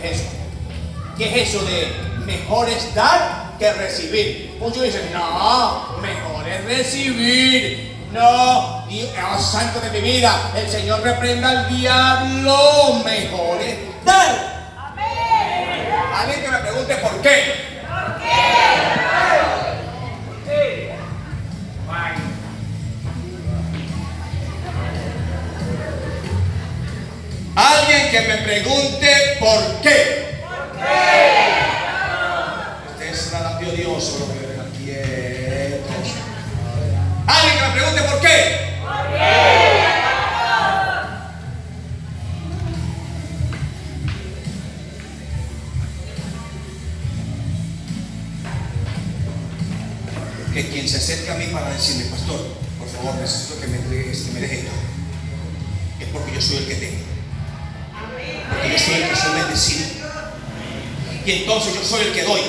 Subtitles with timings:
[0.00, 0.30] ¿Qué es eso?
[1.16, 1.92] ¿Qué es eso de
[2.24, 4.56] mejor es dar que recibir?
[4.58, 7.92] Muchos dicen, no, mejor es recibir.
[8.12, 13.02] No, y oh, santo de mi vida, el Señor reprenda al diablo.
[13.04, 14.72] Mejor es dar.
[14.76, 15.88] Amén.
[16.14, 17.61] Alguien que me pregunte por qué.
[27.92, 30.38] Alguien que me pregunte por qué.
[30.40, 30.86] ¿Por qué?
[32.90, 34.40] Ustedes serán Dios lo que
[34.78, 36.06] quietos.
[37.26, 38.36] Alguien que me pregunte por qué.
[38.80, 39.06] ¿Por
[50.54, 50.62] qué?
[50.62, 52.40] Que quien se acerque a mí para decirme, pastor,
[52.78, 53.76] por favor, necesito que me
[54.10, 54.70] este, deje esto,
[56.00, 57.11] es porque yo soy el que tengo
[58.70, 59.86] yo soy el que soy bendecido.
[61.24, 62.42] Y entonces yo soy el que doy.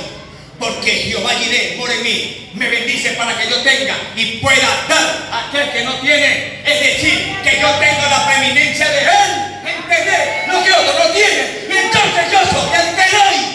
[0.60, 5.30] Porque Jehová Jireh por en mí, me bendice para que yo tenga y pueda dar
[5.32, 6.62] a aquel que no tiene.
[6.66, 9.54] Es decir, que yo tengo la preeminencia de Él.
[9.66, 10.48] ¿Entendés?
[10.48, 11.68] Lo que otro no tiene.
[11.70, 13.54] Y entonces yo soy el que doy.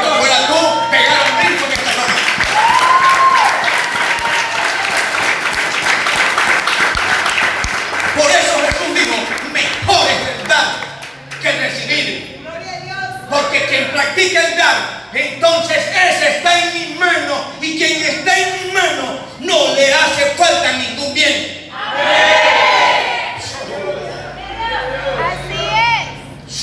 [0.00, 2.20] Si fuera tú, pegar un brinco en esta noche.
[8.16, 9.16] Por eso Jesús dijo,
[9.52, 10.68] mejor es el dar
[11.42, 12.40] que el recibir.
[13.30, 17.44] Porque quien practica el dar, entonces ese está en mi mano.
[17.60, 21.70] Y quien está en mi mano no le hace falta ningún bien.
[25.30, 25.60] Así
[26.50, 26.62] es.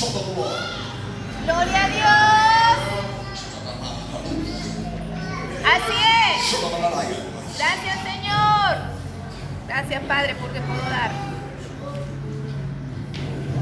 [1.44, 2.78] Gloria a Dios.
[5.74, 6.38] Así es.
[7.58, 8.76] Gracias Señor.
[9.66, 11.10] Gracias Padre porque puedo dar.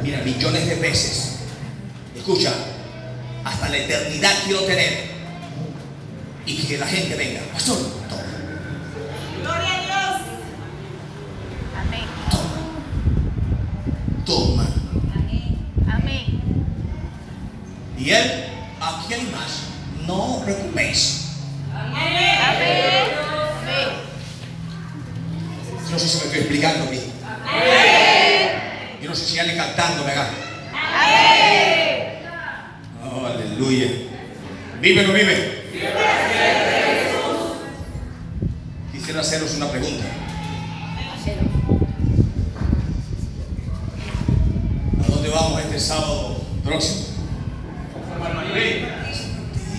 [0.02, 1.32] Mira, millones de veces.
[2.14, 2.52] Escucha,
[3.46, 5.16] hasta la eternidad quiero tener.
[6.44, 7.40] Y que la gente venga.
[7.52, 8.22] Pastor, toma,
[9.40, 10.22] Gloria a Dios.
[11.80, 12.04] Amén.
[14.24, 14.66] toma.
[15.14, 15.58] Amén.
[15.88, 16.24] Amén.
[17.98, 18.44] Y él,
[18.80, 19.62] aquí hay más.
[20.06, 21.26] No os preocupéis.
[21.72, 22.38] Amén.
[22.42, 23.06] Amén.
[25.84, 27.00] Yo no sé si me estoy explicando a mí.
[29.02, 30.34] Yo no sé si alguien cantando me agarra.
[30.72, 31.45] Amén.
[33.56, 33.88] Aleluya.
[34.82, 35.62] ¿Vive o no vive?
[38.92, 40.04] Quisiera haceros una pregunta.
[45.02, 47.06] ¿A dónde vamos este sábado próximo?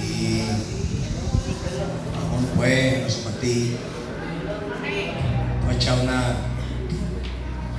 [0.02, 0.42] Y
[2.32, 3.76] vamos pues, no sé para ti.
[5.66, 6.36] Voy a echar una,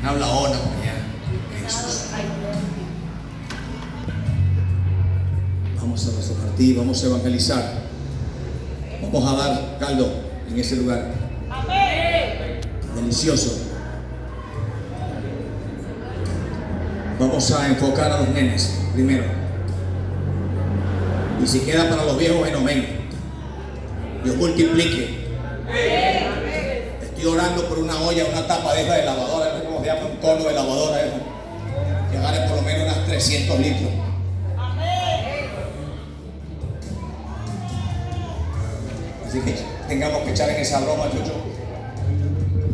[0.01, 0.78] una hablaona
[5.89, 7.65] Vamos a repartir, vamos a evangelizar.
[9.01, 10.07] Vamos a dar caldo
[10.51, 11.15] en ese lugar.
[12.95, 13.59] Delicioso.
[17.19, 19.25] Vamos a enfocar a los nenes primero.
[21.43, 22.87] Y si queda para los viejos, bueno, ven.
[24.25, 25.27] Dios multiplique.
[27.01, 29.87] Estoy orando por una olla, una tapa de esa de lavadora, no sé cómo se
[29.87, 31.17] llama, un cono de lavadora esa,
[32.11, 34.08] que agarre por lo menos unas 300 litros.
[39.29, 39.55] Así que
[39.87, 41.35] tengamos que echar en esa broma, chucho,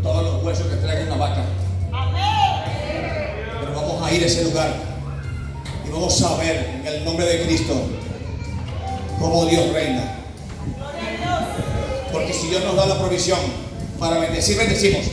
[0.05, 1.43] todos los huesos que traiga una vaca.
[3.61, 4.73] Pero vamos a ir a ese lugar
[5.85, 7.75] y vamos a ver en el nombre de Cristo
[9.19, 10.15] cómo Dios reina.
[12.13, 13.41] Porque si Dios nos da la provisión
[13.99, 15.07] para bendecir, bendecimos.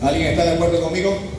[0.00, 1.31] ¿Alguien está de acuerdo conmigo?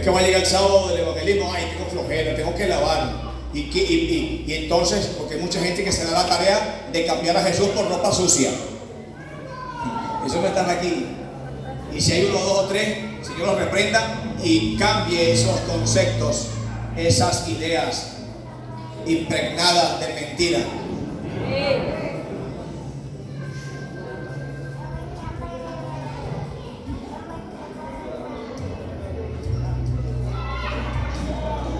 [0.00, 3.30] Es que va a llegar el sábado del evangelismo, ay, tengo flojera, tengo que lavar.
[3.52, 7.68] Y, entonces, porque hay mucha gente que se da la tarea de cambiar a Jesús
[7.68, 8.50] por ropa sucia.
[10.26, 11.06] Eso no están aquí.
[11.94, 16.46] Y si hay uno, dos o tres, Señor los reprenda y cambie esos conceptos,
[16.96, 18.12] esas ideas
[19.06, 20.60] impregnadas de mentira.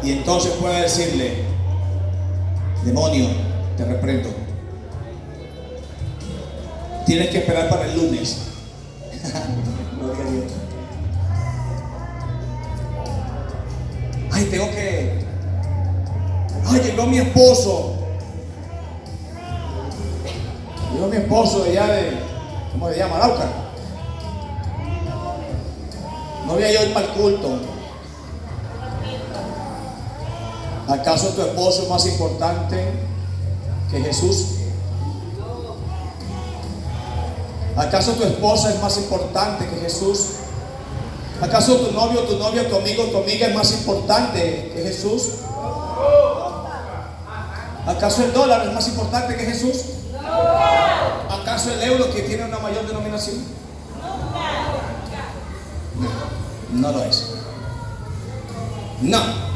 [0.02, 1.44] Y entonces puede decirle,
[2.85, 3.29] demonio,
[3.76, 4.31] te reprendo.
[7.05, 8.38] Tienes que esperar para el lunes.
[9.99, 10.52] Gloria a Dios.
[14.32, 15.25] Ay, tengo que.
[16.67, 17.96] Ay, llegó mi esposo.
[20.94, 22.12] Llegó mi esposo de allá de.
[22.73, 23.17] ¿Cómo se llama?
[23.17, 23.50] Arauca.
[26.46, 27.80] No voy a ir para el culto.
[30.91, 32.85] ¿Acaso tu esposo es más importante
[33.93, 34.47] que Jesús?
[37.77, 40.27] ¿Acaso tu esposa es más importante que Jesús?
[41.41, 45.35] ¿Acaso tu novio, tu novia, tu amigo, tu amiga es más importante que Jesús?
[47.87, 49.85] ¿Acaso el dólar es más importante que Jesús?
[51.31, 53.37] ¿Acaso el euro que tiene una mayor denominación?
[56.73, 57.31] No, no lo es.
[59.03, 59.50] No.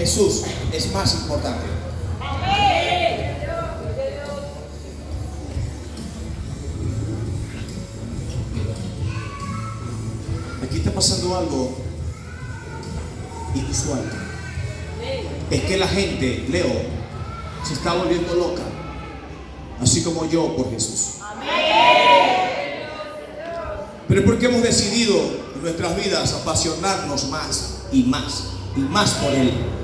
[0.00, 1.66] Jesús es más importante.
[10.64, 11.76] Aquí está pasando algo
[13.54, 14.00] inusual.
[15.50, 16.72] Es que la gente, Leo,
[17.62, 18.62] se está volviendo loca,
[19.82, 21.16] así como yo por Jesús.
[24.08, 25.14] Pero es porque hemos decidido
[25.56, 28.44] en nuestras vidas apasionarnos más y más
[28.74, 29.79] y más por Él.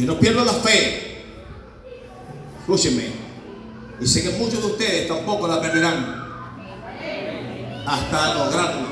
[0.00, 1.24] Yo no pierdo la fe.
[2.60, 3.04] Escúchenme.
[4.00, 6.24] Y sé que muchos de ustedes tampoco la perderán.
[7.86, 8.88] Hasta lograrlo.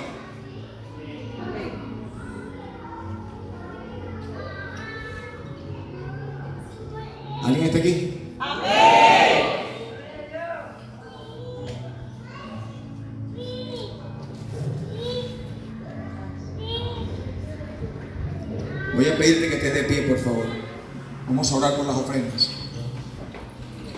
[7.42, 8.14] ¿Alguien está aquí?
[18.94, 20.67] Voy a pedirte que estés de pie, por favor.
[21.28, 22.57] Vamos a orar con las ofrendas.